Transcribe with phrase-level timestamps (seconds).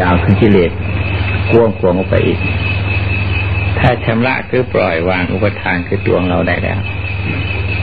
[0.00, 0.70] ดาวขึ้นกิเลส
[1.50, 2.38] กวงขวงออกไปอีก
[3.78, 6.78] ถ้าชำระคือปล่อยวางอุปทานคือตัวงเราได้แล้ว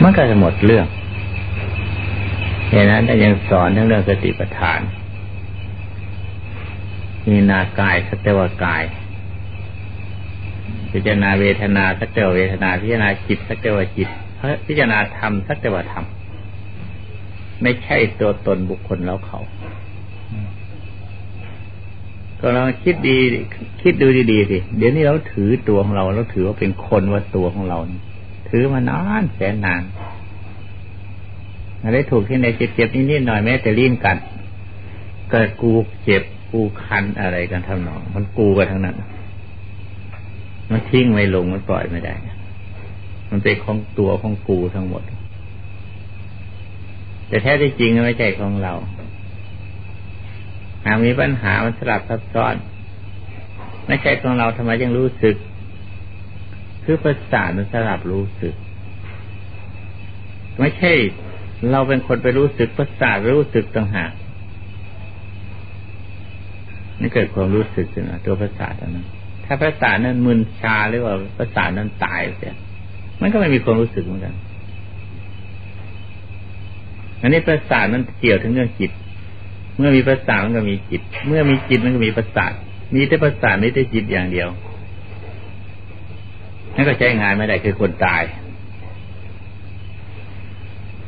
[0.02, 0.86] มันก็จะหมดเรื่อง
[2.70, 4.80] เหตุนั้นถ้ายังสอนทั้งเรื่องสติปัฏฐาน
[7.30, 8.84] มีนากายสัตวากาย
[10.92, 14.10] พิจารณาเวทนาสักแต่ว่าเวทนา พิจารณาจิตสักแต่ว่าจิต
[14.68, 16.06] พิจารณาธรรมสักแต่ว่าธรรม
[17.62, 19.40] ไม่ใช่ตัวตนบุคคลแล้วเขา
[22.42, 23.18] ก็ลองคิดดี
[23.82, 27.78] คิดดูดีๆสิเดี๋ยวนี้เราถือตัวของเราเราถือว่าเป็นคนว่าตัวของเรา
[28.50, 29.84] ถือมานานแสนนาน
[31.84, 34.18] อะไรถูกที่ไหนเจ็บๆนิดๆหน่อยแม้แต่ลิ้นกัด
[35.32, 35.72] เกิดกู
[36.04, 38.96] เจ็บกูคันอะไรกันทำนองมันกูกันทั้งนั้น
[40.72, 42.14] มันทิ้งไม่ลงมันปล่อยไม่ได้
[43.30, 45.04] มันเป็นของตัวของกูทั้งหมด
[47.28, 48.74] แต่แท้ที่จริงไม่ใช่ของเรา
[50.88, 52.56] หากมีปัญหามันสลับซับซ้อน
[53.88, 55.36] ไม่ใช่ของเราทำไมยังรู้สึก
[56.84, 58.54] คือประสาทมันสลับรู้สึก
[60.60, 60.92] ไม่ใช่
[61.72, 64.12] เราเป็นคนไปรู้สึกประสาทรู้สึกต่างหาก
[67.00, 69.08] นี่เกิดความรู้สึกขึ้นมาตัวประสาทนั้น
[69.46, 72.56] ถ้าประสาทนั้นมึนชาหรือว่าประสาทนั้นตายเสีย
[73.22, 74.34] มันก็ไม่มีความรู้สึกเหมือนกัน
[77.22, 78.92] อันนี้ประสาทนั้นเกี่ยวถึงเรื่องจิต
[79.78, 82.52] เมื่อมีประสาทมันก็มีจิต เมื่อมีจิตมันก็มีประสาท
[82.96, 84.50] มีแต่ประสาทไม่ได้จิตอย่างเดียว
[86.76, 88.24] นั่นก็ใช้งานไม่ได้คือคนตาย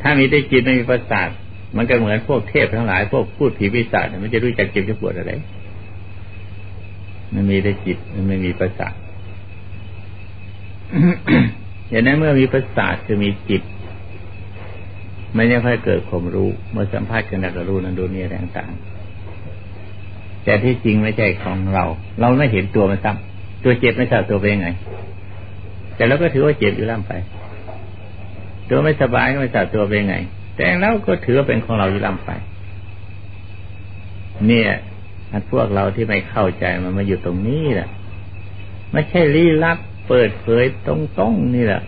[0.02, 1.30] ถ้ามีแต่จิตไม่มีประสาท
[1.78, 5.31] มันก็เหมือนพวกเทพทั้งหลายพวกพูดผีวิสาทมันจะรู้จักเจ็บจะปวดอะไร
[7.33, 8.94] มันมีแต่จิตมันไม่มีประสาท
[11.89, 13.61] อย่างนั้นเมื่อมีประสาทจะมีจิต
[15.34, 21.86] ไม่ยังค่อยเกิดความรู้เมื่อสัมภาษณ์กันแล้วก็รู้นั้นดูนี่อะไรต่างๆแต่ที่จริงไม่ใช่ของเรา
[22.20, 24.68] เราไม่เห็นตัวมันซ้ำตัวเจ็บไม่ทราบตัวเป็นยังไง
[25.96, 27.12] แต่เราก็ถือว่าเจ็บอยู่ล่ำไป
[28.70, 30.16] ตัวไม่สบายก็ไม่ทราบตัวเป็นยังไง
[30.56, 32.32] แต่เราก็ถือว่าเป็นของเราอยู่ล่ำไป
[34.48, 34.72] เนี่ย
[35.32, 37.89] อันพวกเราที่ไม่เข้าใจมันมาอยู่ตรงนี้แหละ
[38.92, 40.89] ไม่ใช่ลี้ลับเปิดเผยต
[41.20, 41.82] รงๆนี่แหละ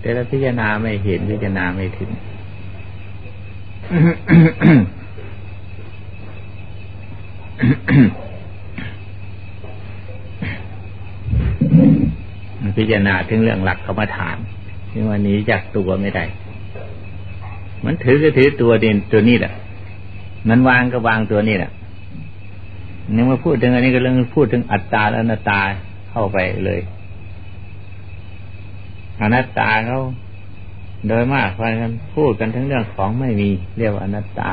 [0.00, 2.10] แต่เราพิจารณาไม่เห็นพิจารณาไม่ถึง
[12.78, 14.36] พิจารณาถึงเรื่องหลักเขามาถาม
[14.90, 16.24] ที่วันนี้จากตัวไม่ได้
[17.84, 19.52] มันถือก็ถือตัวเด่นตัวนี้แหละ
[20.48, 21.70] มันวางก็วางตัวนี้แหละ
[23.14, 25.60] นี่มาพูดถึงอันนี้ก็เรื่องพูดถึงอัตตาและนาตา
[26.10, 26.80] เข้าไปเลย
[29.20, 30.00] อนัตตาเขา
[31.08, 34.52] โดยมากพากันพูดกันทั้งเรื่องของไม่มี เรียกว่าอนัตตา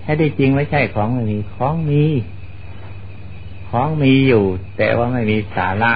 [0.00, 2.04] แท้ที่จริงไม่ใช่ของไม่มี ของมี
[3.68, 4.44] ของมีอยู่
[4.76, 5.92] แต่ว่าไม่มีสาระ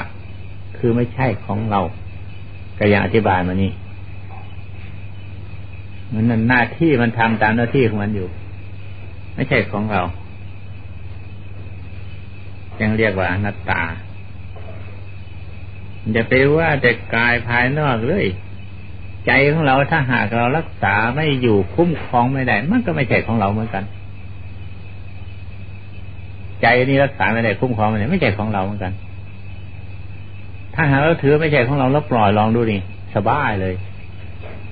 [0.77, 1.81] คือไม่ใช่ของเรา
[2.79, 3.73] ก็ยังอธิบายมานี่
[6.13, 8.29] มันหน้าที่มันทำตามหน้าที่ของมันอยู่
[9.35, 10.03] ไม่ใช่ของเรา
[12.81, 13.81] ยังเรียกว่าอนัตตา
[16.13, 18.27] อย่าไปว่าแต่กายภายนอกเลย
[19.27, 23.85] ใจของเราถ้าหากเรารักษาไม่อยู่คุ้มครองไม่ได้ มันก็ไม่ใช่ของเราเหมือนกัน
[26.63, 28.93] ใจนี้รักษาไม่ได้คุ้มครองไม่ได้ไม่ใช่ของเราเหมือนกัน
[30.75, 32.81] ถ้าหากเราถือไม่ใช่ของเราแล้วปล่อยลองดูนี่
[33.15, 33.75] สบายเลย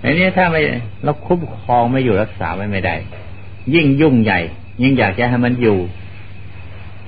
[0.02, 0.60] อันนี้ถ้าไม่
[1.04, 2.94] เราคุ้มครองไม่อยู่รักษาไม่ไม่ได้
[3.74, 4.40] ยิ่งยุ่งใหญ่
[4.82, 5.78] ยิ่งอยากจะให้มันอยู่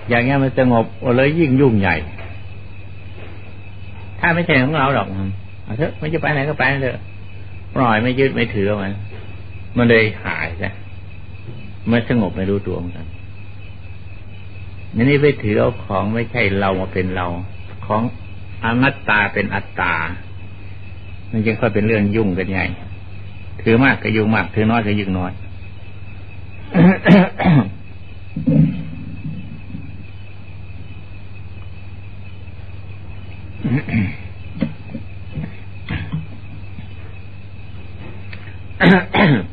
[0.08, 0.84] อย่างเงี้ยมันสงบ
[1.16, 1.97] เลยยิ่งยุ่งใหญ่
[4.21, 5.09] ถ้าไม่ใช่ของเราหรอก
[5.65, 6.99] เอาเถอะไม่จะไปไหนก็ไปเถอะ
[7.75, 8.93] ปล่อยไม่ยึดไม่ถือมัน
[9.77, 10.71] มันเลยหายใช่
[11.91, 13.06] มันสงบไม่รู้ตัวเหมือนกัน
[15.03, 17.26] นี่ไปถือเอาของไม่ใช่เรามาเป็นเรา
[17.87, 18.03] ของ
[18.65, 19.94] อนัตตาเป็นอัตตา
[21.31, 22.66] มันจึงค่อยเป็นเรื่องยุ่งกันใหญ่
[23.62, 25.32] ถือมากก็ยุ่งมาก ถือน้อยก็ยุ่งน้อย
[26.75, 27.47] พุทธศาส
[39.25, 39.46] นา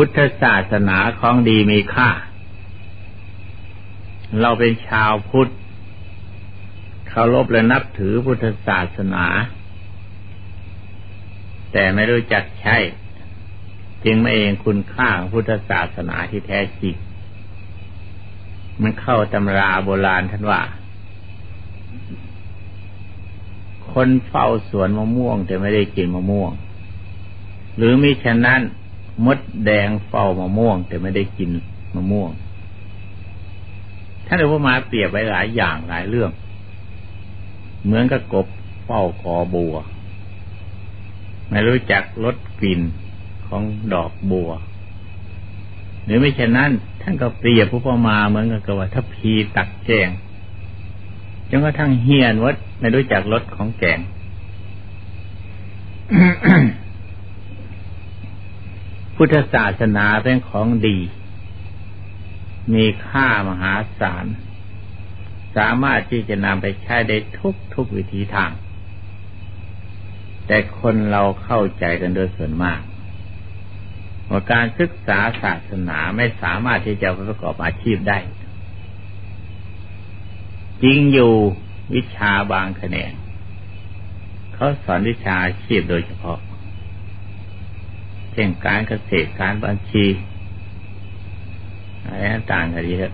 [0.00, 2.10] พุทธศาสนาของดีมีค่า
[4.40, 5.48] เราเป็นชาวพุทธ
[7.08, 9.26] เคารพและนับถือพุทธศาสนา
[11.72, 12.76] แต่ไม่รู้จักใช้
[14.04, 16.94] จึงไม่เองคุณค่าของพุทธศาสนาที่แท้จริง
[18.82, 20.62] มันเข้าตำราโบราณท่านว่า
[23.90, 26.52] คนเฝ้าสวนมะม่วง แต่ไม่ได้กินมะม่วง
[27.76, 28.62] หรือมิฉะนั้น
[29.24, 31.50] มดแดงเฝ้ามะม่วง แต่ไม่ได้กิน
[31.94, 32.30] มะม่วง
[34.26, 36.30] ท่านอุปมาเปรียบไว้หลายอย่างหลายเรื่อง
[37.84, 38.46] เหมือนกับกบ
[38.84, 39.74] เฝ้าคอบัว
[41.50, 42.80] ไม่รู้จักลดกลิ่น
[43.46, 43.62] ของ
[43.92, 44.50] ดอกบัว
[46.04, 46.70] หรือไม่เช่นนั้น
[47.02, 50.10] ท่านก็เปรียบผู้ประมาเหมือนกับว่าถ้าพีตักแกง
[51.50, 53.98] จนกระทั่งเฮียนวัดไม่รู้จักรสของแกง
[59.20, 60.98] พุทธศาสนาเป็นของดี
[62.74, 64.26] มีค่ามหาศาล
[65.56, 68.50] สามารถที่จะนำไปใช้ได้ทุกทุกวิธีทาง
[70.46, 72.80] แต่คนเราเข้าใจกันโดยส่วนมาก
[74.30, 78.18] ว่าการศึกษาศาสนาไม่สามารถที่จะประกอบอาชีพได้
[80.82, 81.34] จริงอยู่
[81.94, 83.12] วิชาบางแขนง
[84.54, 86.38] เขาสอนวิชาอาชีพโดยเฉพาะ
[88.38, 90.06] ช่นการเกษตรการบัญชี
[92.04, 93.12] อะไรต่างกันเยอะ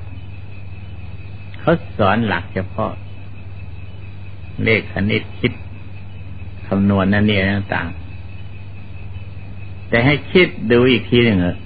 [1.60, 2.92] เขาสอนหลักเฉพาะ
[4.64, 5.52] เลขคณิตคิด
[6.66, 7.38] คำนวณนั่นนี่
[7.74, 7.86] ต่าง
[9.88, 11.56] แต่ให้คิดดูอีกทีหนึ่งเออ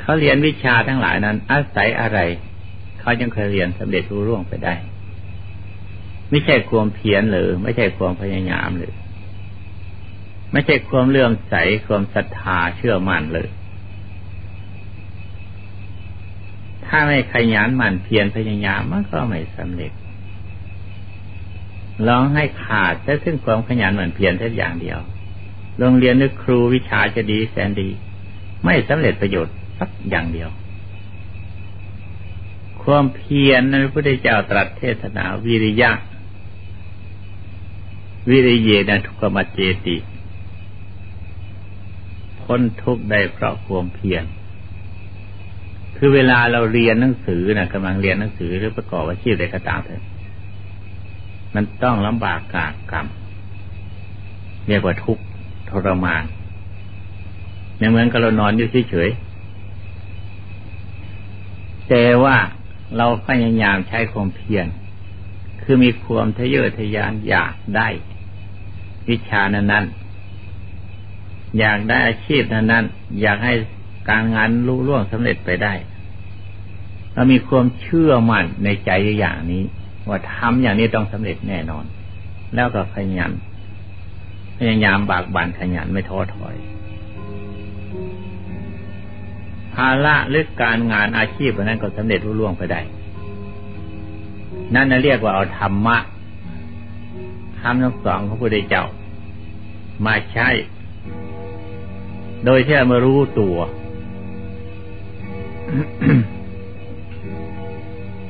[0.00, 2.18] เขาเรียนวิชาทั้งหลายนั้น อาศัยอะไร
[3.00, 4.74] เขาจึงเคยเรียนสำเร็จรู้ร่วงไปได้
[6.30, 8.92] ไม่ใช่ความเพียรหรือ ไม่ใช่ความพยายามหรือ
[10.54, 11.54] ไม่ใช่ความเลื่อมใส
[11.86, 13.48] ความศรัทธาเชื่อมั่นเลย
[16.86, 19.92] ถ้าไม่ขยันหมั่นเพียรพยายามมันก็ไม่สำเร็จ
[22.08, 24.98] ลองให้ขาดแต่ซึ่งความขยันหมั่นเพียรแค่อย่างเดียว
[25.78, 27.88] โรงเรียนนึกครูวิชาจะดีแสนดี
[28.64, 30.50] ไม่สำเร็จประโยชน์สักอย่างเดียว
[32.82, 35.90] ความเพียรนั้นพระพุทธเจ้าตรัสเทศนาวิริยะ
[38.30, 39.96] วิริเยนะทุกขมัจเจติ
[42.44, 44.24] พ้นทุกข์ได้เพราะความเพียร
[45.96, 50.02] คือเวลาเราเรียนหนังสือนะกำลังเรียนหนังสือหรือประกอบอาชีพใดก็ตามเถอะ
[51.54, 53.06] มันต้องลำบากกากกรรม
[54.68, 55.24] เรียกว่าทุกข์
[55.68, 56.24] ทรมาน
[57.76, 62.36] ไม่เหมือนกับเรานอนอยู่เฉยๆแต่ว่า
[62.96, 64.66] เราพยายามใช้ความเพียร
[65.62, 67.88] คือมีความทะเยอทะยานอยากได้
[69.08, 70.03] วิชานั้นๆ
[71.58, 73.54] อยากได้อาชีพนั้นๆอยากให้
[74.10, 75.74] การงานรุ่ล่วงสำเร็จไปได้
[77.12, 78.90] เรามีความเชื่อมั่นในใจ
[79.20, 79.62] อย่างนี้
[80.08, 81.84] ว่าทำอย่างนี้ต้องสำเร็จแน่นอน
[82.54, 83.32] แล้วก็พยายาม
[84.58, 86.56] พยายามบากบั่นขยันไม่ท้อถอย
[89.74, 92.80] ภาระหรือการงานอาชีพนั้นก็สำเร็จรุ่ล่วงไปได้
[94.74, 95.96] นั่นเรียกว่าเอาธรรมะ
[97.60, 98.84] คำทั้งสองของพระพุทธเจ้า
[100.06, 100.48] มาใช้
[102.44, 103.56] โดยที่มารู้ตัว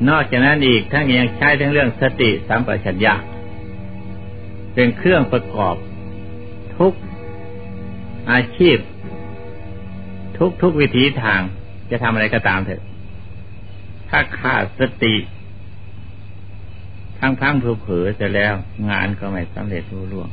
[0.09, 3.15] นอกจากนั้นอีกทั้งยังใช้ทั้งเรื่องสติสัมปชัญญะ
[4.75, 5.77] เป็นเครื่องประกอบ
[6.77, 6.93] ทุก
[8.31, 8.77] อาชีพ
[10.39, 11.41] ทุกทุกวิถีทาง
[11.91, 12.83] จะทำอะไรก็ตามเถอะ
[14.09, 15.15] ถ้าขาดสติ
[17.19, 18.55] ทั้งทั้งเผลอๆจะแล้ว
[18.91, 20.29] งานก็ไม่สำเร็จรุ่ร่วง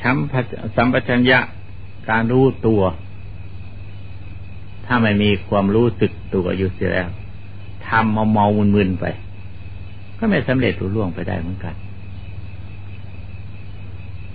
[0.00, 1.38] ช้ำสัมปชัญญะ
[2.10, 2.82] การรู้ตัว
[4.86, 7.08] ถ้าไม่มีความรู้สึกตัวอยู่เสียแล้ว
[7.86, 9.04] ทำเมาเมามึนๆไป
[10.18, 11.74] ก็ไม่สำเร็จรุ่ร่วงไปได้เหมือนกัน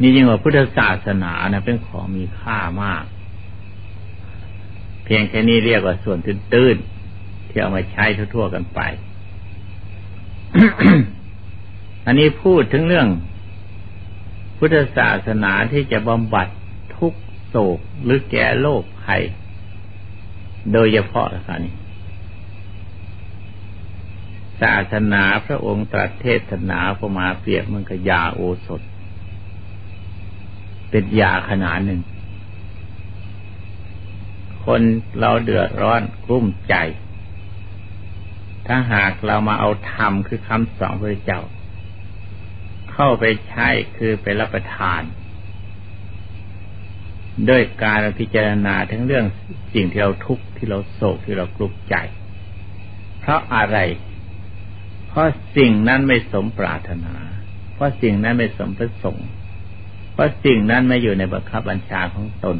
[0.02, 3.04] นี่ยิ่งว่าพุทธศาสนานะเป็นของมีค่ามาก
[5.04, 8.80] เพียงแค่นี้เรียกว่าส่วนตื้นๆที่เอามาใช้ทั่วๆกันไป
[12.06, 13.08] อันนี้พูดถึงเรื่อง
[14.58, 16.48] พุทธศาสนาที่จะบำบัด
[17.56, 19.24] โศก หรือแก่โรคภัย
[20.74, 21.76] โดยเฉพาะนะนี่
[24.62, 28.82] ศาสนาพระองค์ตรัสเทศนาประมาเปรียบมันกับยาโอสถ
[30.90, 32.02] เป็นยาขนาดหนึ่ง
[34.66, 34.82] คน
[35.20, 36.76] เราเดือดร้อนกลุ้มใจ
[38.68, 41.42] ถ้าหากเรามาเอาธรรมคือคำสอนพระเจ้า
[42.92, 43.68] เข้าไปใช้
[43.98, 45.02] คือไปรับประทาน
[47.50, 49.26] ด้วยการพิจารณาทั้งเรื่อง
[49.74, 51.96] สิ่งที่เราทุกข์ที่เราโศกที่เรากลุ้มใจ
[53.20, 53.78] เพราะอะไร
[55.08, 57.16] เพราะสิ่งนั้นไม่สมปรารถนา
[57.74, 59.28] เพราะสิ่งนั้นไม่สมประสงค์
[60.14, 62.58] เพราะสิ่งนั้นไม่อยู่ในบังคับบัญชาของตน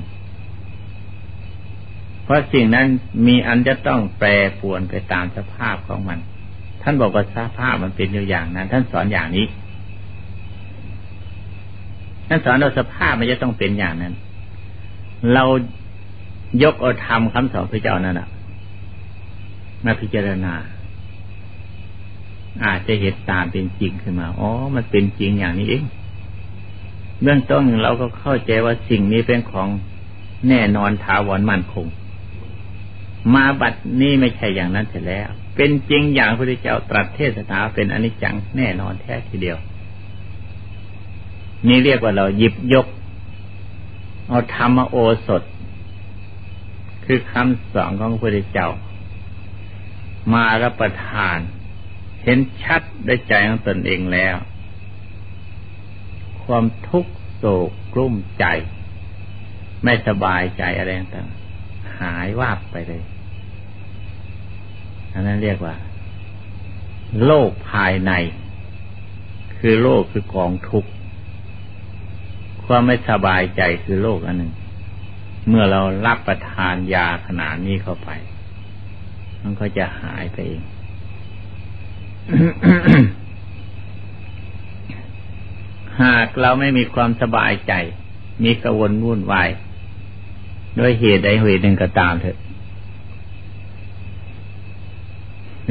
[2.24, 2.88] เพราะสิ่งนั้น
[3.28, 4.28] มีอันจะต้องแปร
[4.60, 6.20] ปวนไปตามสภาพของมัน
[6.82, 9.46] ท่านบอกว่าสภาพมันเป็นอยู่อย่างนั้น ท่านสอนอย่างนี้
[12.28, 14.14] ท่านสอนเราสภาพมันจะต้องเป็นอย่างนั้น
[15.34, 15.44] เรา
[16.64, 18.28] ยกเอาธรรมคำสอนพระเจ้านั่นะ
[19.84, 20.54] มาพิจารณา
[22.64, 25.84] อาจจะเห็นตามเป็นจริงขึ้นมา อ๋อ มันเป็นจริงอย่างนี้เอง
[27.22, 29.68] เบื้องต้นเราก็เข้าใจว่าสิ่งนี้เป็นของ
[30.50, 31.86] แน่นอนถาวรมั่นคง
[33.34, 39.58] มาบัดนี้ไม่ใช่อย่างนั้นเสร็จแล้ว เป็นจริงอย่างพระพุทธเจ้าตรัสเทศนาเป็นอนิจจังแน่นอนแท้ทีเดียว
[41.68, 42.88] นี่เรียกว่าเราหยิบยก
[44.28, 45.44] เอาธรรมโอสถ
[47.06, 48.70] คือคำสอนของพระพุทธเจ้า
[50.34, 51.38] มารับประทาน
[52.24, 54.36] เห็นชัดได้ใจของตนเองแล้ว
[56.44, 58.46] ความทุกข์โศกกลุ้มใจ
[59.84, 61.28] ไม่สบายใจอะไรต่าง
[62.00, 63.04] หายวาบไปเลย
[65.14, 65.76] อันนั้นเรียกว่า
[67.26, 68.12] โลกภายใน
[69.58, 70.90] คือโลกคือกองทุกข์
[72.68, 74.52] ความไม่สบายใจคือโลกอันหนึ่ง
[75.48, 78.10] เมื่อเรารับประทานยาขนาดนี้เข้าไป
[79.42, 80.64] มันก็จะหายไปเอง
[86.02, 87.74] หากเราไม่มีความสบายใจ
[88.44, 89.50] มีกระวนวุ่นวาย
[90.80, 92.38] ด้วยเหตุใดเหตุหนึ่งก็ตามเถอะ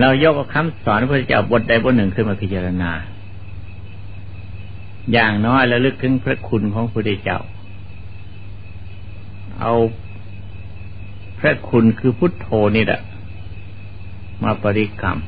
[0.01, 2.91] เรายกคำสอนพระเจ้าบทใดบทหนึ่งขึ้นมาพิจารณา
[5.13, 7.39] อย่างน้อยแล้วลึกถึงพระคุณของพระพุทธเจ้า
[9.61, 9.73] เอา
[11.39, 13.01] พระคุณคือพุทโธนี่แหละ
[14.43, 15.19] มาปริกรรม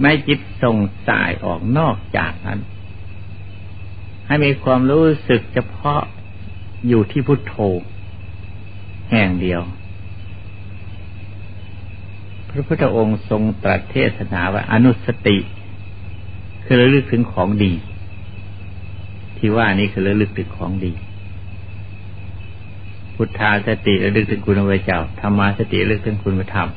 [0.00, 0.76] ไม่จิตส่ง
[1.08, 2.60] สายออกนอกจากนั้น
[4.26, 6.02] ให้มีความรู้สึกเฉพาะ
[6.88, 7.54] อยู่ที่พุทโธ
[9.10, 9.62] แห่งเดียว
[12.48, 15.36] พระพุทธองค์ทรงตรัสเทศนาว่าอนุสติ
[16.70, 17.72] คือระลึกถึงของดี
[19.38, 20.92] ที่ว่านี้คือระลึกถึงของดี
[23.14, 26.68] พุทธาสติระลึกถึงคุณพระเจ้าธรรมาสติระลึกถึงคุณพระธรรม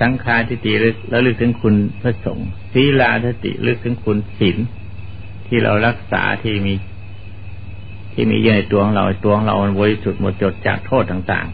[0.00, 0.72] สังฆาสติ
[1.12, 4.56] ระลึกถึงคุณพระสงฆ์ศีลาสติระลึกถึงคุณศีล
[5.46, 6.74] ที่เรารักษาที่มี
[8.12, 11.46] ที่มีอยู่ในตัวของเราตัวของเราบริสุทธิ์หมดจดจากโทษต่าง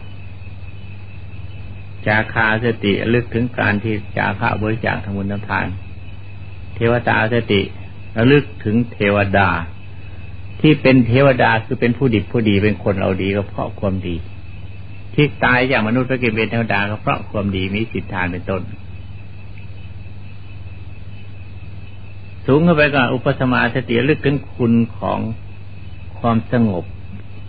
[1.19, 5.67] ๆ จาคาสติลึกถึงการที่จาคาบริจาคทำบุญทำทาน
[6.75, 7.61] เทวตาสติ
[8.17, 9.49] ระลึกถึงเทวดา
[10.61, 14.15] ที่เป็นเทวดาคือเป็นผู้ดีผู้ดีเป็นคนเราดีก็เพราะความดี
[15.13, 18.61] ที่ตายจากมนุษย์ไปเกิดเป็นเทวดาก็เพราะความดีมีสิทธิทานเป็นต้น
[22.45, 25.19] สูงขึ้นไปก็อุปสมาสติลึกถึงคุณของ
[26.19, 26.83] ความสงบ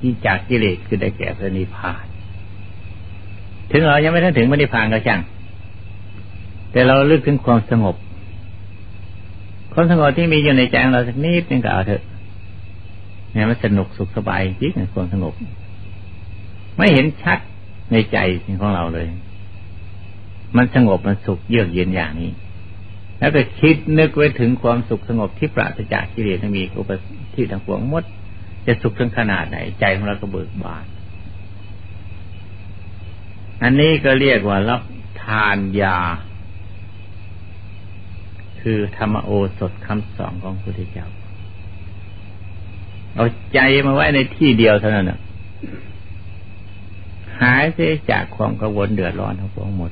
[0.01, 2.05] ที่จากกิเลสคือได้แก่พระนิพพาน
[3.71, 5.21] ถึงเรายังไม่ทันถึงพระนิพพานก็ช่าง
[6.73, 7.97] แต่เราลึกถึงความสงบ
[9.73, 12.03] ความสงบที่มีอยู่ในใจของเราสักนิดนึงก็เอาเถอะ
[13.33, 15.35] เนี่ยมันสนุกสุขสบายจริงความสงบ
[16.77, 17.39] ไม่เห็นชัด
[17.93, 18.19] ในใจ
[18.61, 19.07] ของเราเลย
[20.57, 22.31] มันสงบมันสุขเยือกเย็นอย่างนี้
[23.19, 26.91] แล้วก็คิดนึกไว้ถึงความสุขสงบที่ปราศจากกิเลสมีอุป
[27.35, 28.05] ที่ทั้งปวงมด
[28.67, 30.85] จะสุขถึงขนาดไหน ใจของเราก็เบิกบาน
[33.63, 34.83] อันนี้ก็เรียกว่ารับ
[35.23, 35.99] ทานยา
[38.63, 41.07] คือธรรมโอสถคำสอนของพระพุทธเจ้า
[43.15, 45.19] เอาใจมาไว้ในที่เดียวเท่านั้นนะ
[47.41, 49.91] หายเสียจากความกังวลเดือดร้อนทั้งปวงหมด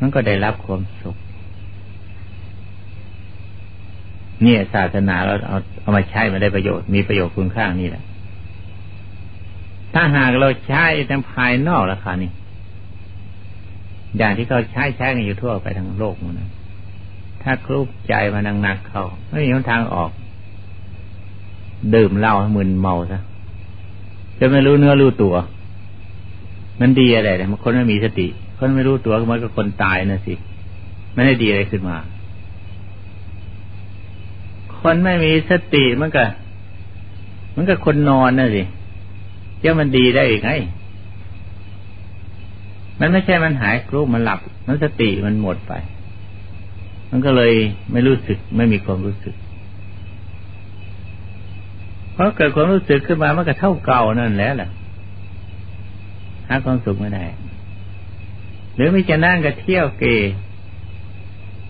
[0.00, 1.16] มันก็ได้รับความสุข
[4.42, 8.04] เนี่ยศาสนาเราเอาเอามาใช้มาได้ประโยชน์มีประโยชน์คุณค่านี่แหละ
[9.94, 12.30] ถ้าหากเราใช้ทางภายนอกราคานี่
[14.18, 16.50] อย่างที่เขาใช้ใช้กันอยู่ทั่วไปทั้งโลกมันนะ
[17.42, 20.10] ถ้าคลุบใจมานังหนักๆเขาไม่มีทางออก
[21.94, 23.20] ดื่มเหล้ามึนเมาซะ
[24.38, 25.34] จะไม่รู้เนื้อรู้ตัว
[26.80, 28.26] มันดีอะไรเนี่ยมันคนไม่มีสติ
[28.58, 30.34] คนไม่รู้ตัวมันก็คนตายนะสิ
[31.14, 31.96] ไม่ได้ดีอะไรขึ้นมา
[34.80, 36.24] คนไม่มีสติมันก็
[37.56, 38.62] มันก็คนนอนน่ะสิ
[39.62, 40.50] จะมันดีได้อีกไง
[43.00, 45.72] มันไม่ใช่มันหายกรู้มันหลับ มันสติมันหมดไป
[47.10, 47.52] มันก็เลย
[47.92, 49.34] ไม่รู้สึกไม่มีความรู้สึก
[52.12, 54.70] เพราะเกิดความรู้สึกขึ้นมามันก็เท่าเก่านั่นแหละแหละ
[56.48, 57.24] หาความสุขไม่ได้
[58.74, 60.04] หรือไม่จะนั่งก็เที่ยวเก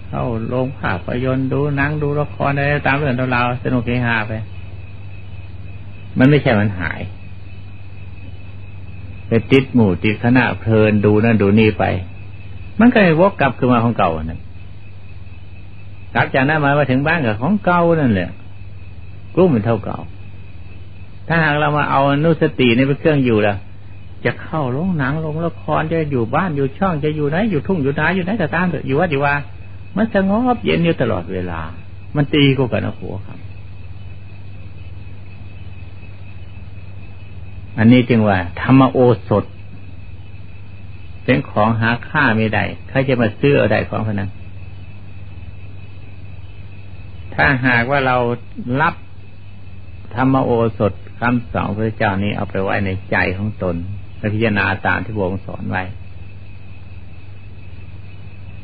[0.09, 4.33] เข้าโรงภาพยนตร์ดูหนังดูละครอะไรตามเรื่องราวสนุกเฮฮาไป
[6.19, 7.01] มันไม่ใช่มันหาย
[9.29, 11.85] ไปติดหมู่ติดคณะเพลินดูนั่นดูนี่ไป
[12.81, 14.41] มันก็วกกลับขึ้นมาของเก่านั่น
[16.15, 18.31] กลับจากนั้นมามาถึงบ้านกับของเก่านั่นแหละ
[19.35, 19.99] กรุ่มเป็นเท่าเก่า
[21.29, 23.57] ถ้าหากเรามาเอานุสติในเป็นเครื่องอยู่ละ
[24.25, 29.35] จะเข้าลงหนังลงละครจะอยู่บ้านอยู่ช่องจะอยู่ไหนอยู่ทุ่งอยู่นาอยู่ไหนก็ตามเถอะอยู่วัดอยู่ว่า
[29.97, 31.61] มันสงบเย็นอยู่ตลอดเวลา
[32.17, 33.39] มันตีกูกันนะหัวครับ
[37.79, 38.99] อันนี้จึงว่า ธรรมโอ
[39.29, 39.45] สถ
[41.25, 44.31] เป็นของหาค่าไม่ได้ใครจะมาซื้อเอาได้ของพนัน
[47.41, 48.17] ถ้าหากว่าเรา
[48.81, 48.95] รับ
[50.15, 53.77] ธรรมโอสถคำสอนพระเจ้านี้เอาไปไว้ในใจของตน
[54.19, 55.83] และพิจารณาตามที่พระองค์สอนไว้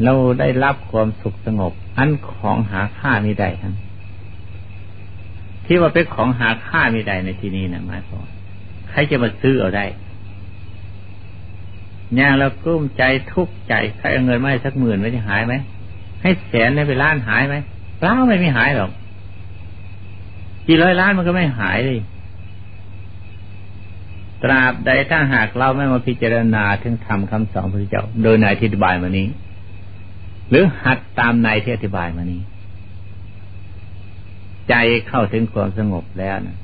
[0.04, 3.74] เราได้รับความสุขสงบ อันของหาค่าไม่ได้ทั้ง
[5.64, 8.26] ที่ว่าเป็นของหาค่าไม่ได้ในที่นี้นะหมายความ
[8.88, 9.86] ใครจะมาซื้อเอาได้
[12.14, 13.02] อย่างเรากลุ้มใจ
[13.32, 15.54] ทุกข์ใจใครเอาเงินมาให้สักหมื่นไม่จะหายไหม
[16.22, 17.56] ให้แสนไปล้านหายไหม
[18.04, 18.90] ล่าไม่มีหายหรอก
[20.66, 22.00] กี่ร้อยล้านมันก็ไม่หายเลย
[24.42, 29.26] ตราบใดถ้าหากเราไม่มาพิจารณาถึงธรรมคำสอนพระเจ้า โดยนายที่อธิบายมานี้
[30.50, 32.40] หรือหัดตามนายที่อธิบายมานี้
[34.68, 34.74] ใจ
[35.08, 36.56] เข้าถึงความสงบแล้วนะ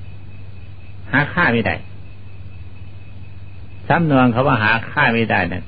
[1.13, 1.75] หาค่าไม่ได้
[3.89, 5.65] สำนวนเขาว่าหาค่าไม่ได้นะ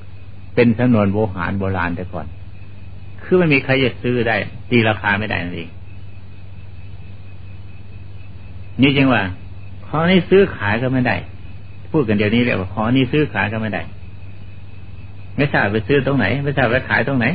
[0.54, 2.26] เป็นสำนวนโบหารโบราณแต่ก่อน
[3.24, 4.36] คือไม่มีใครจะซื้อได้
[4.70, 5.70] ตีราคาไม่ได้นั่นเอง
[8.80, 9.22] นี่จริงว่า
[9.86, 11.16] ข้อนี้ซื้อขายก็ไม่ได้
[11.90, 13.82] พูดกันเดี๋ยวนี้เรียกว่าข้อนี้ซื้อขายก็ไม่ได้
[15.36, 17.26] ไม่ทราบไปซื้อตรงไหน ไม่ทราบไปขายตรงไหน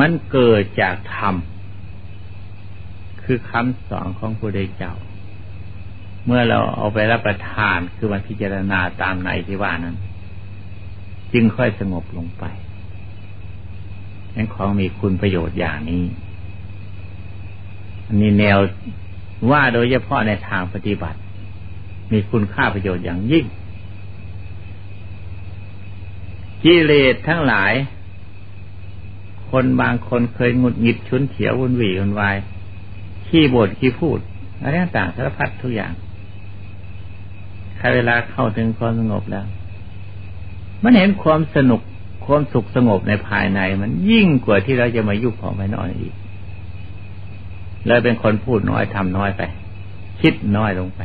[0.00, 1.34] มันเกิดจากธรรม
[3.22, 4.92] คือคำสอนของพระพุทธเจ้า
[6.26, 9.96] เมื่อเราเอาไปรับประทานคือมันพิจารณาตามในที่ว่านั้น
[11.32, 12.44] จึงค่อยสงบลงไป
[14.34, 16.04] นั่นของมีคุณประโยชน์อย่างนี้
[18.06, 18.58] อันนี้แนว
[19.50, 21.18] ว่าโดยเฉพาะในทางปฏิบัติ
[22.12, 23.44] มีคุณค่าประโยชน์อย่างยิ่ง
[26.64, 27.72] กิเลสทั้งหลาย
[29.50, 32.36] คนบางคนเคยงุดหงิดชุนเฉียววุ่นวี่วุ่นวาย
[33.26, 34.18] ขี้บ่นขี้พูด
[34.60, 35.92] อะไรต่างสารพัดทุกอย่าง
[37.78, 39.46] ถ้าเวลาเข้าถึงความสงบแล้ว
[40.82, 41.80] มันเห็นความสนุก
[42.30, 46.14] ความสุขสงบในภายใน มันยิ่งกว่าที่เราจะมายุ่งของภายนอกอีก
[47.86, 49.42] เลยเป็นคนพูดน้อยทำน้อยไป
[50.20, 51.00] คิดน้อยลงไป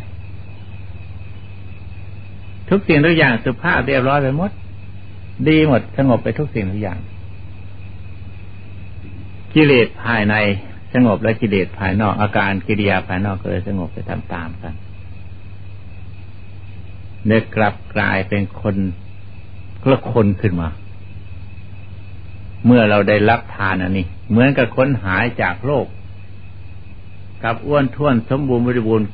[2.70, 4.52] ทุกสิ่งทุกอย่างสุภาพเรียบร้อยไปหมด
[5.48, 7.00] ดีหมดสงบไปทุกสิ่งทุกอย่าง
[9.54, 10.36] กิเลสภายใน
[10.94, 14.74] สงบและกิเลสภายนอก อาการกิริยาภายนอกก็เลยสงบไปตามๆกัน
[17.26, 18.76] เนื้อกลับกลายเป็นคน
[19.92, 20.70] ละคนขึ้นมา
[22.66, 25.88] เมื่อเราได้รับทานอันนี้ เหมือนกับค้นหายจากโลก
[27.44, 29.08] กับอ้วนท้วนสมบูรณ์บริบูรณ์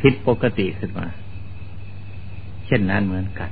[0.00, 1.06] ผิดปกติขึ้นมา
[2.66, 3.50] เช่นนั้นเหมือนกัน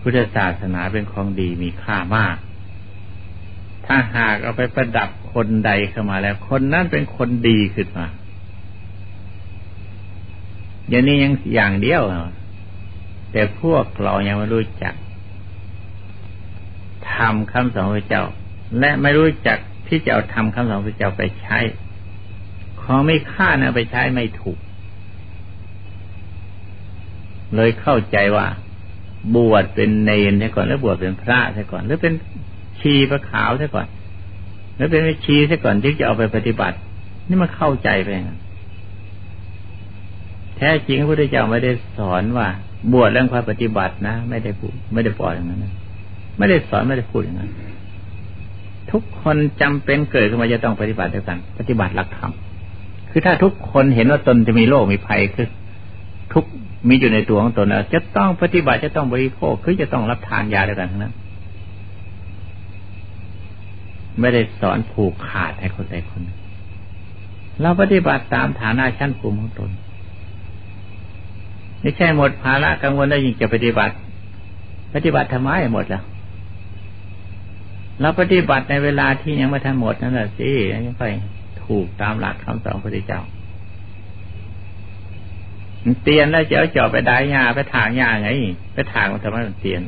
[0.00, 2.36] พุทธศาสนาเป็นของดีมีค่ามาก
[3.86, 8.06] ถ้าหากเอาไปประดับคนใดเข้ามาแล้ว คนนั้นเป็นคนดีขึ้นมา
[10.88, 12.02] อย่างนี้ยังอย่างเดียว
[13.32, 14.94] แต่พวกเรายังไม่รู้จัก
[17.16, 18.24] ทำคำสอนพระเจ้า
[18.78, 21.58] และไม่รู้จักที่จะเอาทำคำสอนพระเจ้าไปใช้
[22.80, 24.58] ของไม่ค่านะไปใช้ไม่ถูก
[27.54, 28.46] เลยเข้าใจว่า
[29.36, 32.14] บวชเป็นเนรใช่ก่อน แล้วบวชเป็นพระใช่ก่อน หรือเป็น
[32.80, 33.86] ชีพระขาวใช่ก่อน
[34.76, 36.76] แล้วเป็นชีใช่ก่อนที่จะเอาไปปฏิบัติ
[37.28, 38.38] นี่มันเข้าใจไปน
[40.56, 42.46] แท้จริงพระพุทธเจ้าไม่ได้สอนว่า
[42.92, 44.50] บวชเรื่องความปฏิบัตินะ ไม่ได้
[44.92, 45.72] ไม่ได้ปล่อยอย่างนั้นนะ
[46.38, 47.50] ไม่ได้สอนไม่ได้พูดอย่างนั้น
[48.92, 52.32] ทุกคนจำเป็นเกิดขึ้นมาจะต้องปฏิบัติด้วยกัน ปฏิบัติหลักธรรม
[53.10, 55.48] คือถ้าทุกคนเห็นว่าตนจะมีโรคมีภัยคือ
[56.32, 56.44] ทุก
[56.88, 61.14] มีอยู่ในตัวของตนแล้วจะต้องปฏิบัติจะต้องบริโภคคือจะต้องรับทานยาด้วยกันทั้งนั้น
[64.20, 66.20] ไม่ได้สอนผูกขาดให้คนใดคน
[67.60, 69.70] เราปฏิบัติตามฐานะชั้นภูมิของตน
[71.80, 73.94] ไม่ใช่หมดภาระกังวลแล้วยิ่งจะปฏิบัติ
[74.94, 76.04] ปฏิบัติทำไมหมดแล้ว
[78.00, 81.04] เราปฏิบัติในเวลาที่ยังไม่ทันหมดนั่นแหละสิยังไป
[81.64, 83.20] ถูกตามหลักคำสอนพระพุทธเจ้า
[86.02, 88.28] เตียนแล้วเจะเอาจอบไปได้ยาไปถางยาไง
[88.74, 89.80] ไปถางมันทำไมมันเตียน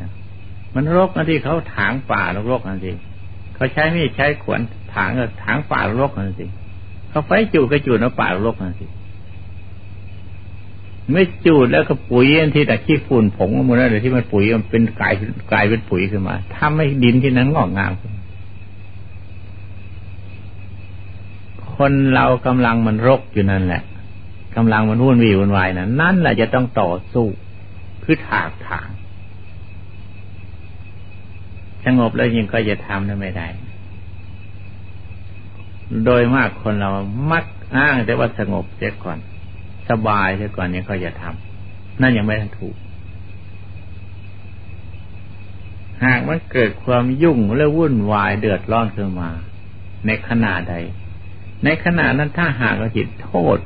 [0.74, 2.92] มันรกนั่นที่เขาถางป่ารกนั่นสิ
[3.54, 4.60] เขาใช้มีดใช้ขวาน
[4.94, 6.46] ถางก็ถางป่ารกนั่นสิ
[7.10, 8.86] เขาไฟจูก็จูนป่ารกนั่นสิ
[11.12, 15.14] ไม่จูดแล้วก็ปุ๋ยที่แต่ขี้ฝุ่นผงมันนั่นเลยที่มันปุ๋ยมันเป็นกลาย
[15.52, 17.92] กลายเป็นปุ๋ยขึ้นมาทำให้ดินที่นั้นงอกงาม
[21.74, 23.82] คนเรากำลังมันรกอยู่นั่นแหละ
[24.56, 27.26] กำลังมันวุ่นวี่วุ่นวายนะนั่นแหละจะต้องต่อสู้
[28.04, 28.88] คือถากถาง
[31.84, 33.48] สงบแล้วยิ่งก็จะทำนั้นไม่ได้
[36.04, 36.90] โดยมากคนเรา
[37.30, 37.44] มัก
[37.76, 39.18] อ้างแต่ว่าสงบเสียก่อน
[39.90, 42.76] สบายเสียก่อนเนี้ก็จะทำนั่นยังไม่ถูก
[46.04, 49.30] หากมันเกิดความยุ่งและวุ่นวายเดือดร้อนขึ้นมา
[50.06, 50.74] ในขณะใด
[51.64, 53.58] ในขณะนั้นถ้าหากเราจิตโทษ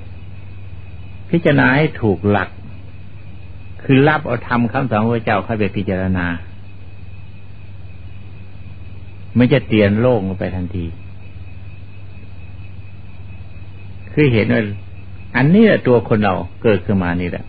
[1.31, 2.49] พิจารณาให้ถูกหลัก
[3.83, 6.27] คือรับเอาธรรมคำสอนพระเจ้าเข้าไปพิจารณา
[9.37, 10.87] ไม่จะเตียนโล่งไปทันที
[14.13, 14.63] คือเห็นว่า
[15.37, 17.45] อันนี้แหละตัวคนเราเกิดขึ้นมานี่แหละ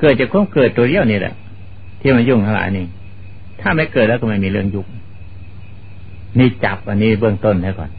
[0.00, 1.34] เกิดจากความเกิดตัวเดียวนี่แหละ
[2.00, 2.86] ที่มันยุ่งทั้งหลายนี่
[3.60, 4.86] ถ้าไม่เกิดแล้วก็ไม่มีเรื่องยุ่ง
[6.38, 7.90] นี่จับอันนี้เบื้องต้นให้ก่อน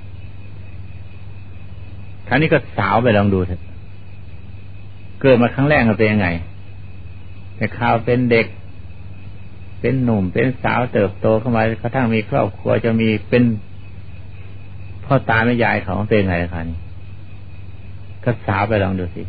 [2.28, 3.62] ครั้นี้ก็สาวไปลองดูเถอะ
[5.22, 6.28] เกิดมาครั้งแรกมันเป็นยังไง
[7.56, 8.46] แต่ข่าวเป็นเด็ก
[9.82, 13.44] เป็นหนุ่ม เป็นสาวเติบโตเข้ามากระทั่งมีครอบครัวจะมีเป็น
[15.06, 16.78] พ่อตาแม่ยายเขาเป็นไงคะนี่
[18.24, 19.24] ก็สาไปลองดูสิ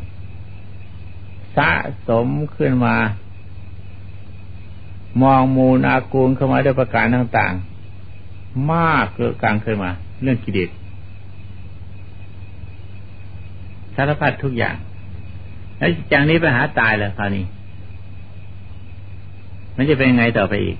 [1.57, 1.73] สะ
[2.09, 2.97] สมขึ้นมา
[5.23, 9.91] มองมูลอากูลเข้ามาด้วยประการต่างๆ มากเกิดกลางขึ้นมา
[10.23, 10.71] เรื่องกิเลส
[13.95, 14.77] สารพัดทุกอย่าง
[15.79, 17.45] แล้วจากนี้ไปหาตายแล้วคราวนี้
[19.77, 20.77] มันจะเป็นไงต่อไปอีก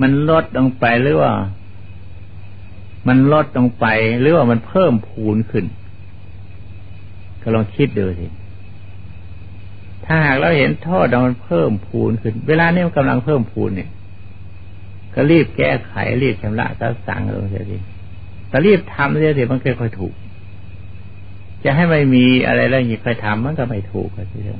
[0.00, 1.32] มันลดลงไปหรือว่า
[3.08, 3.86] มันลดลงไป
[4.20, 5.64] หรือว่ามันเพิ่มพูนขึ้น
[7.44, 8.26] ก็ลองคิดดูสิ
[10.04, 13.90] ถ้าหากเราเห็นโทษมันเพิ่มพูนขึ้น เวลานี้มันกำลังเพิ่มพูนเนี่ย
[15.14, 17.76] ก็รีบแก้ไขรีบชำระซัสั่งลงเสียสิ
[18.48, 20.14] แต่รีบทำเสียสิมันค่อยๆถูก
[21.64, 24.58] จะให้ไม่มีอะไรแล้วยิ่งค่อยทำมันก็ไม่ถูกกันทีเดียว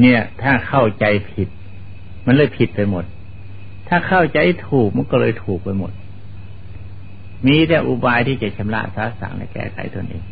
[0.00, 1.48] เนี่ย ถ้าเข้าใจผิด
[2.26, 3.04] มันเลยผิดไปหมด
[3.88, 5.92] ถ้าเข้าใจถูกมันก็เลยถูกไปหมด
[7.46, 10.22] มีแต่อุบายที่จะชำระสาสางและแก้ไขตนเอง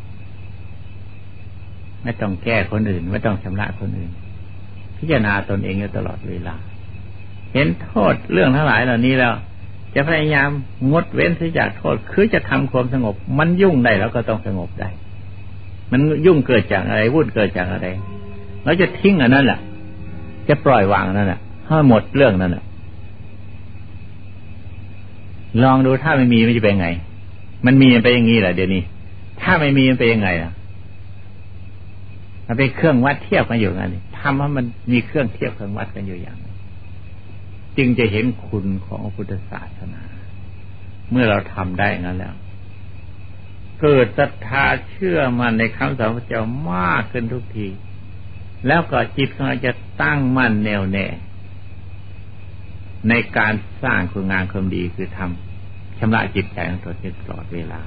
[2.02, 4.10] ไม่ต้องแก้คนอื่น ไม่ต้องชำระคนอื่น
[4.98, 6.56] พิจารณาตนเองอยู่ตลอดเวลา
[7.54, 9.32] เห็นโทษเรื่องทั้งหลายเหล่านี้แล้ว
[9.94, 10.48] จะพยายาม
[10.90, 14.88] งดเว้นที่จากโทษ คือจะทำความสงบ มันยุ่งได้แล้วก็ต้องสงบได้
[15.92, 17.86] มันยุ่งเกิดจากอะไรวุ่นเกิดจากอะไร
[18.64, 19.60] เราจะทิ้งอันนั้นแหละ
[20.48, 22.64] จะปล่อยวางนั่นแหละถ้หมดเรื่องนั้นแหละ
[25.62, 26.88] ลองดูถ้าไม่มีมันจะเป็นไง
[27.66, 28.82] มันมีมันไปอย่างนี้แหละเดี๋ยวนี้
[29.40, 30.52] ถ้าไม่มีมันไปยังไงล่ะ
[32.46, 36.36] มันเป็นเครื่องวัดเทียบกันอยู่งั้นทำให้มันมีเครื่องเทียบเครื่องวัดกันอยู่อย่าง
[37.76, 40.02] จึงจะเห็นคุณของพุทธศาสนา
[41.10, 42.34] เมื่อเราทำได้งั้นแล้ว
[43.80, 47.66] เกิดศรัทธาเชื่อมันในคำสอนพระเจ้ามากขึ้นทุกที
[48.66, 51.06] แล้วก็จิตของเราจะตั้งมั่นแน่วแน่
[53.08, 57.80] ในการสร้างคุณงานความดีคือทำชำระจิตใจของตัวเองตลอดเวลา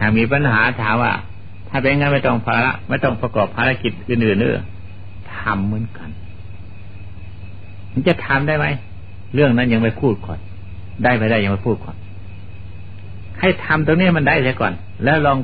[0.00, 1.12] หากมีปัญหาถามว่า
[1.68, 4.58] ถ้าเป็นงั้นไม่ต้องภาระไม่ต้องประกอบภารกิจอื่นๆเนอ
[5.36, 6.08] ทำเหมือนกัน
[7.92, 8.66] มันจะทำได้ไหม
[9.34, 10.38] เรื่องนั้นยังไม่พูดก่อน
[11.04, 11.96] ได้ไม่ได้ยังไม่พูดก่อน
[13.40, 14.72] ให้ทำตรงนี้มันได้เสียก่อน
[15.04, 15.38] แล้วลอง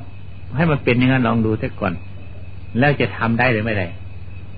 [0.57, 1.93] ให้มันเป็นอย่างนั้นลองดูเสียก่อน
[2.79, 3.87] แล้วจะทำได้หรือไม่ได้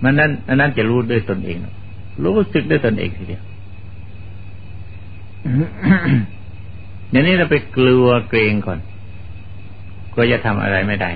[0.02, 1.58] มันนั้นนนั้นจะรู้ด้วยตนเอง
[2.24, 3.42] รู้สึกด้วยตนเองทีเดียว
[7.10, 8.78] เดี๋ยวนี้เราไปกลัวเกรงก่อน
[10.12, 11.10] กลัวจะทำอะไรไม่ได้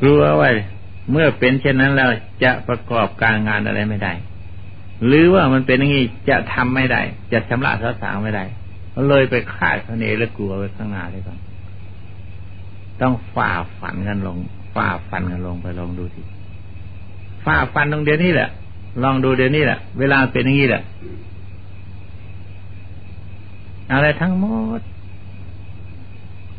[0.00, 0.50] กลัวว่า
[1.10, 2.08] เมื่อเป็นเช่นนั้นแล้ว
[2.44, 4.12] จะประกอบการงานอะไรไม่ได้
[5.06, 7.00] หรือว่ามันเป็นอย่างนี้จะทำไม่ได้
[7.32, 8.44] จะชำระสาสางไม่ได้
[9.08, 11.38] เลยไปคาดคะเนและกลัวไปข้างหน้าเลยก่อน
[13.00, 14.38] ต้องฝ่าฝันกันลง
[14.74, 16.22] ฝ่าฟันกันลงไปลองดูที
[17.44, 18.48] ฝ่าฟันตรงเดียวนี้แหละ
[19.02, 20.82] ลองดูเดี๋ยวนี้แหละเวลาเป็นอย่างนี้แหละ
[23.92, 24.46] อะไรทั้งหม
[24.78, 24.80] ด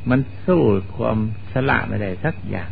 [0.09, 0.61] มันสู้
[0.95, 1.17] ความ
[1.51, 2.69] ฉลาดไม่ได้สักอย่าง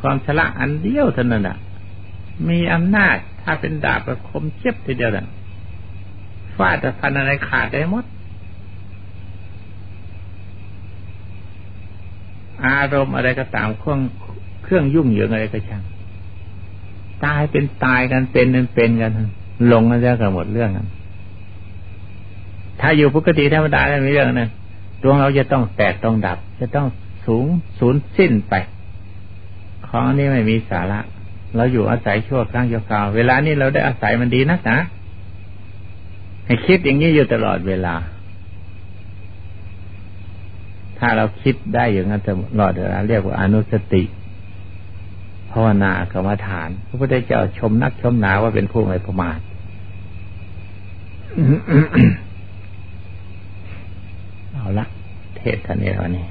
[0.00, 1.58] ความฉลาดอันเดียวเท่านั้นอะ
[2.48, 5.26] มีอำนาจถ้าเป็นดาบประคมเจ็บทีเดียวน่ะ
[6.56, 8.04] ฟาดแต่ฟันอะไรขาดได้หมด
[12.64, 14.00] อารมณ์อะไรก็ตามเครื่อง
[14.64, 15.82] เครื่องยุ่งเหยิงอะไรก็ช่าง
[17.24, 19.12] ตายเป็นตายกันเป็นเป็นเป็นกัน
[19.72, 20.86] ลงกันแล้วกันหมดเรื่องกัน
[22.80, 24.50] ถ้าอยู่ปกติธรรมดาไม่มีเรื่องนั้น
[25.02, 26.86] ดวงเราจะต้องแตกต้องดับ จะต้อง
[27.26, 27.46] สูง
[27.78, 28.54] สูญสิ้นไป
[29.86, 31.00] ของนี้ไม่มีสาระ
[31.56, 34.78] เราอยู่อาศัยชั่วครั้งชั่วคราว เวลานี้เราได้อาศัยมันดีนักนะ
[36.46, 37.94] ให้คิดอย่างนี้อยู่ตลอดเวลา
[40.98, 44.02] ถ้าเราคิดได้อย่างนั้นตลอดเวลาเรียกว่าอนุสติ
[45.56, 49.38] ภาวนากรรมฐาน พระพุทธเจ้าชมนักชมหนาว่าเป็นผู้ไม่ประมาท
[54.52, 54.86] เอาละ
[55.36, 56.26] เทศท่านนี้วันนี้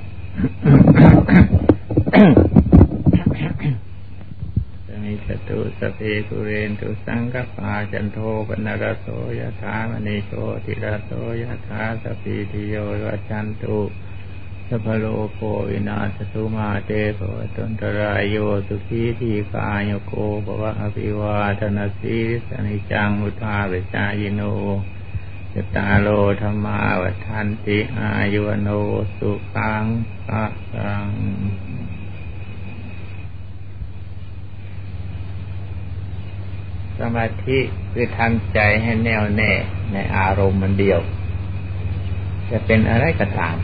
[5.03, 9.07] มิจตุสเพตุเรนตุสังกปาจันโทปนรโส
[9.39, 10.31] ยะถามณีโช
[10.65, 11.11] ติระโส
[11.41, 13.77] ยถาสพีติโยวัจันตุ
[14.69, 20.13] สัพโลโควินาสตุมาเตภวตุนตรายโยสุขีทีกายโก
[20.45, 24.41] ภวะอภิวาทนาสีสนิจังมุทาเวจายโน
[25.53, 26.09] จตาโล
[26.41, 28.69] ธรรมาวัฏันติอายุโน
[29.17, 29.83] สุขัง
[30.25, 31.07] พระสัง
[36.99, 37.59] สมาธิ
[37.91, 39.51] คือทำใจให้แน่วแน่
[39.91, 40.99] ในอารมณ์มันเดียว
[42.49, 43.57] จะเป็นอะไรก็ตาม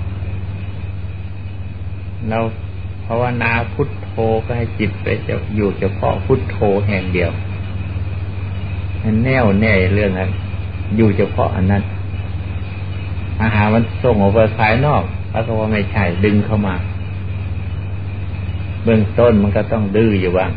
[2.29, 2.39] เรา
[3.05, 4.11] ภาวนาพุทโธ
[4.45, 6.57] ก็ให้จิตไปจะอยู่เฉพาะพุทโธ
[6.87, 7.31] แห่งเดียว
[9.23, 10.29] แน่วแน่เรื่องนั้น
[10.95, 11.83] อยู่เฉพาะอันนั้น
[13.41, 16.75] อาหารมันส่งออกไปภายนอกแล้วก็ว่าไม่ใช่ดึงเข้ามา
[18.83, 20.51] เบื้องต้นมันก็ต้องดื้ออยู่บ้าง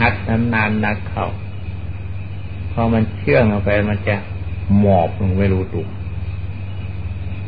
[0.00, 0.14] ฮัด
[0.54, 1.26] นานๆนักเข้า
[2.72, 4.16] พอมันเชื่องออกไปมันจะ
[4.78, 5.86] หมอบมันไม่รู้ตัว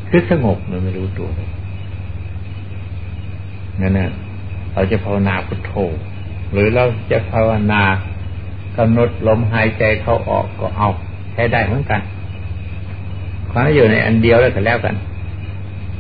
[0.09, 1.29] คือสงบมันไม่รู้ตัว
[3.81, 4.11] นั่นน่ะ
[4.73, 5.73] เราจะภาวนาพุทโธ
[6.53, 7.83] หรือเราจะภาวนา
[8.77, 10.89] กำหนดลมหายใจเข้าออกก็เอา
[11.33, 12.01] ใช้ได้เหมือนกัน
[13.51, 14.95] ความอยู่ในอันเดียวแล้วก็แล้วกัน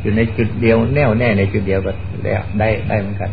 [0.00, 1.92] อยู่ในจุดเดียวแน่วแน่ในจุดเดียวก็
[2.24, 3.30] แล้วได้ได้เหมือนกัน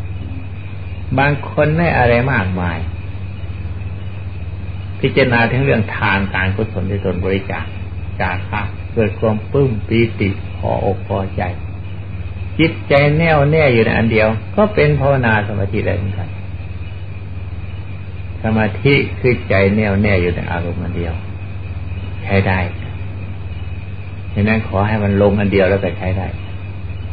[1.17, 2.77] บางคนไม่อะไรมากมาย
[4.99, 7.65] พิจารณาทั้งเรื่องทานการกุศลที่ตนบริจาค
[8.21, 8.61] จากค่ะ
[8.93, 11.41] เกิดความปลื้มปีติพออกพอใจ
[12.59, 16.29] จิตใจแน่วแน่อยู่ในอันเดียว ก็เป็นภาวนาสมาธิได้เหมือนกัน
[18.43, 21.13] สมาธิคือใจแน่วแน่อยู่ในอารมณ์อันเดียว
[22.23, 22.59] ใช้ได้
[24.33, 26.27] ฉะนั้นขอให้มันลงอันเดียวแล้วก็ใช้ได้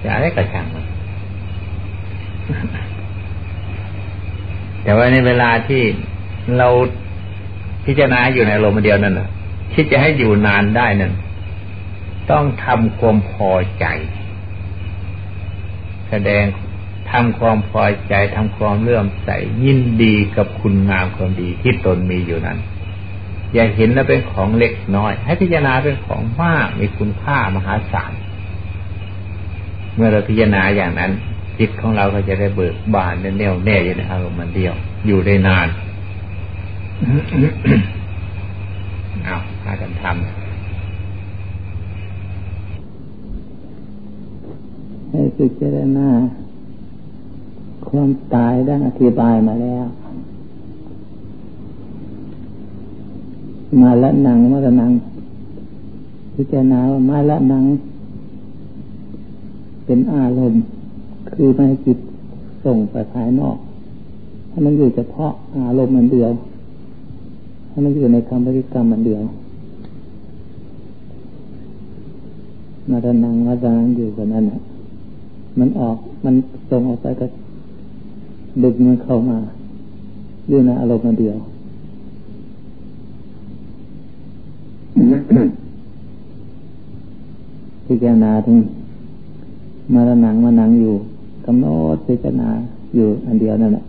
[0.03, 0.85] จะอะไรก็ช่างมัน
[4.83, 5.83] แต่ว่าในเวลาที่
[6.59, 6.68] เรา
[7.85, 9.29] พิจารณาอยู่ในอารมณ์เดียวนั่นนะ
[9.72, 11.12] คิดจะให้อยู่นานได้นั่น
[12.31, 13.85] ต้องทำความพอใจ
[16.10, 16.44] แสดง
[17.10, 19.30] ทำความพอใจทำความเลื่อมใส
[19.64, 22.58] ยินดีกับคุณงามความดีที่ตนมีอยู่นั้น
[23.54, 28.12] อย่าเห็นว่าเป็นของเล็กน้อย ให้พิจารณาเป็นของมากมีคุณค่ามหาศาล
[29.94, 31.12] เมื่อเราพิจารณาอย่างนั้น
[31.58, 34.74] จิตของเราก็จะได้เบิกบานแน่วแน่อยู่ในอารมณ์มันเดียว
[35.06, 35.68] อยู่ได้นาน
[39.24, 40.47] เอาพากันทำ
[45.18, 46.09] ให้พิจารณา
[47.88, 49.85] ความตายได้อธิบายมาแล้ว
[53.83, 54.92] มาละนังมาละนัง
[56.35, 57.64] พิจารณาว่ามาละนัง
[59.85, 60.62] เป็นอารมณ์
[61.31, 61.98] คือไม่ให้จิต
[62.64, 63.57] ส่งไปภายนอก
[64.50, 65.31] ถ้ามันอยู่เฉพาะ
[65.66, 66.31] อารมณ์มันเดียว
[67.68, 69.22] ให้มันอยู่ในคำบริกรรมมันเดียว
[72.90, 74.61] มาดานังมาดานังอยู่กับนั้นอะ
[75.58, 76.34] มันออก มัน
[76.70, 77.26] ส่งออกไปก็
[78.62, 79.38] ดึงมันเข้ามา
[80.48, 81.36] อยู่ในอารมณ์มันเดียว
[87.86, 88.56] พิจารณาถึง
[89.94, 90.94] มาดานังมาหนังอยู่
[91.46, 92.48] กำหนดพิจารณา
[92.94, 93.84] อยู่อันเดียวนั่นแหละ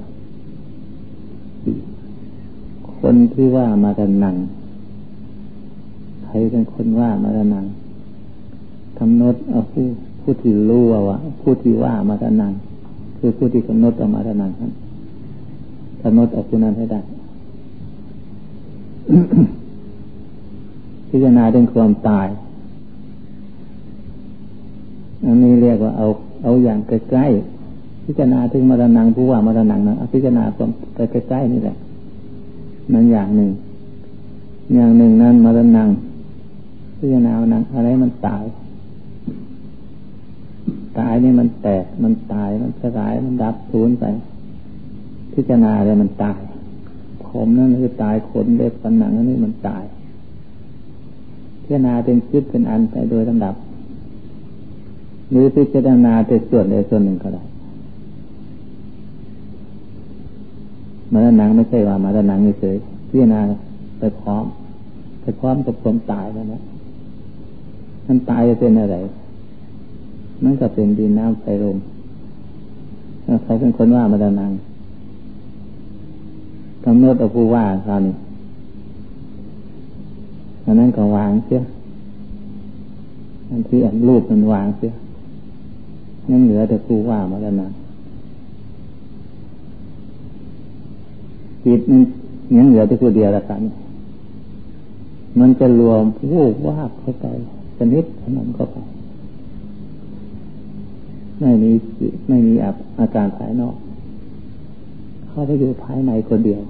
[2.97, 4.35] คนที่ว่ามาดันนัง
[6.25, 7.65] ใครเป็นคนว่ามาดันนัง
[8.99, 9.85] กำหนดเอาผู้
[10.31, 12.53] ผู้ที่รู้ว่าผู้ที่ว่ามาดันนัง
[13.19, 14.71] คือผู้ที่กำหนดเอามาดันนังครับ
[16.03, 16.99] กำหนดเอาผู้นั้นให้ได้
[21.09, 22.27] พิจารณาเรื่องความตาย
[25.25, 26.05] อันนี้เรียกว่าเอา
[26.43, 31.75] เอาอย่างใกล้ๆ พิจารณาถึงมรณังผู้ว่ามรณังนะพิจารณาความใกล้ๆนี่แหละ
[32.93, 33.49] นั้นอย่างหนึ่ง
[34.75, 35.89] อย่างหนึ่งนั้นมรณง
[36.97, 37.31] พิจารณา
[37.75, 38.45] อะไรมันตาย
[40.97, 44.05] ตายนี่มันแตก มันตาย มันสลาย มันดับสูญไป
[45.33, 46.39] พิจารณาอะไรมันตาย
[47.25, 49.83] ผมนั่นคือตายขนเล็บฝันหนังนั่นนี่มันตาย
[51.61, 53.55] พิจารณาเป็นชุดเป็นอันไปโดยลำดับ
[55.31, 57.43] หรือพิจารณาเป็นส่วนใดส่วนหนึ่งก็ได้
[61.11, 62.77] มาแล้วนังไม่ใช่ว่ามาแล้วนังเฉย
[63.09, 63.39] พิจารณา
[63.99, 64.45] ไปพร้อม
[65.21, 66.61] ไปพร้อมกับความตายแล้วนะ
[68.07, 68.97] มันตายจะเป็นอะไร
[70.43, 71.77] มันก็เป็นดินน้ำไฟลม
[73.43, 74.51] ใครเป็นคนว่ามาดานัง
[76.85, 78.15] กำหนดเอาผู้ว่าคราวนี้
[80.65, 81.61] อันนั้นก็วางเสีย
[83.49, 84.91] อันที่อันรูปมันวางเสีย
[86.31, 87.69] ยังเหลือแต่ผู้ว่ามาแล้วนะ
[91.65, 92.01] จิตมัน
[92.57, 93.61] ยังเหลือแต่ผู้เดียวละกัน
[95.39, 97.25] มันจะรวมวูบวาเข้าไป
[97.77, 98.77] ชนิดขนาดเข้าไป
[101.39, 101.71] ไม่มี
[102.27, 102.53] ไม่มี
[102.99, 103.75] อาการภายนอก
[105.29, 106.61] เข้าไปอยู่ภายในคนเดียว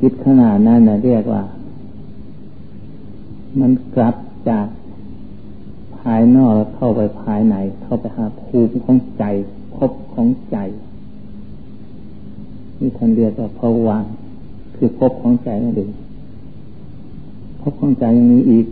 [0.00, 1.42] จิตขนาดนั้นนะเรียกว่า
[3.60, 4.16] มันกลับ
[4.48, 4.66] จาก
[5.98, 9.24] ภายนอกเข้าไปภายใน เข้าไปหาภูมิของใจ
[9.76, 10.58] พบของใจ
[12.80, 14.04] นี่ท่านเรียกว่าภวัง
[14.76, 15.90] คือพบของใจนั่นเอง
[17.60, 18.66] พบของใจยังมีอีก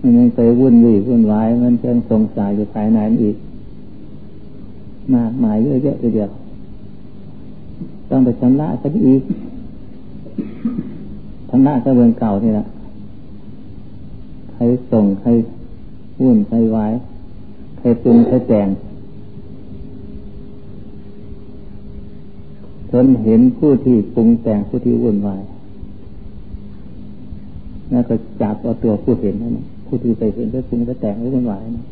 [0.00, 3.36] มันยังไปวุ่นวี่วุ่นวาย มันยังสงสัยอยู่ภายในอีก
[5.14, 6.30] มากมายเยอะๆเดียว
[8.10, 9.22] ต้องไปชำระสักอีก
[11.48, 12.66] ชำระก็เบืองเก่านี่แหละ
[14.52, 15.28] ใครส่งใคร
[16.22, 16.92] วุ่นใครวาย
[17.78, 18.68] ใครปรุงใครแจง
[22.92, 25.42] จนเห็นผู้ที่ปรุงแต่งผู้ที่วุ่นวาย
[27.90, 31.84] แล้วก็จับเอาตัวผู้เห็นนั่น ผู้ที่ไปเห็นก็ปรุงก็แต่งไว้เป็นวายนะ